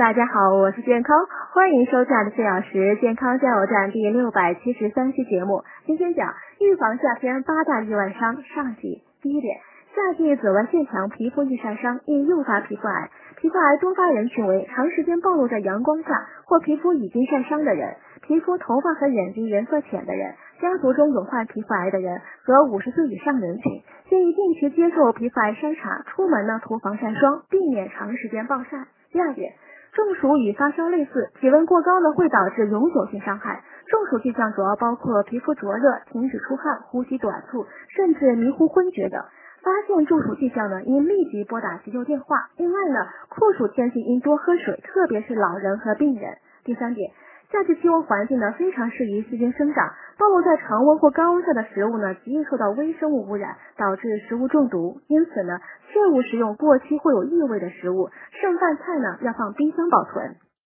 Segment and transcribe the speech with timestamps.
[0.00, 1.14] 大家好，我是健康，
[1.52, 5.62] 欢迎收看的四小时健康加油站第六百七十三期节目。
[5.84, 9.02] 今天讲预防夏天八大意外伤上集。
[9.20, 9.58] 第一点，
[9.94, 13.10] 夏季紫外线强，皮肤易晒伤，易诱发皮肤癌。
[13.36, 16.08] 皮肤癌多发人群为长时间暴露在阳光下
[16.46, 23.82] 或皮肤已经晒伤的人，皮肤、头发和眼睛颜色浅的人，家族中有患皮肤癌的人和五十岁以上人群。
[24.08, 28.86] 建议定期接受皮肤癌筛查，出门呢涂防晒霜，避免长时间暴晒。
[29.12, 29.52] 第二点。
[30.00, 33.62] 中暑与发烧类似，体温过高呢会导致永久性伤害。
[33.86, 39.22] 中暑迹象主要包括皮肤灼热、停止出汗、呼吸短促，甚至迷糊昏厥等。
[39.62, 42.48] 发现中暑迹象呢，应立即拨打急救电话。
[42.56, 46.38] 另外呢，酷暑天气应多喝水，特别是老人和病人。
[46.64, 47.10] 第三点。
[47.50, 49.92] 夏季气温环境呢，非常适宜细菌生长。
[50.16, 55.00] 暴露在常温或高温下的食物呢，极易受到微生物污染，导致食物中毒。
[55.08, 58.08] 因此呢，切勿食用过期或有异味的食物。
[58.40, 60.36] 剩饭菜呢，要放冰箱保存。